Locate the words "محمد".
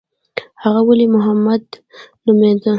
1.15-1.63